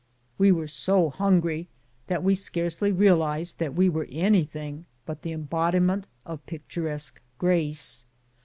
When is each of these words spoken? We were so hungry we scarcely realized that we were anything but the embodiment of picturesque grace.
We 0.39 0.51
were 0.51 0.65
so 0.65 1.11
hungry 1.11 1.67
we 2.21 2.33
scarcely 2.33 2.91
realized 2.91 3.59
that 3.59 3.75
we 3.75 3.87
were 3.87 4.07
anything 4.11 4.87
but 5.05 5.21
the 5.21 5.31
embodiment 5.31 6.07
of 6.25 6.43
picturesque 6.47 7.21
grace. 7.37 8.07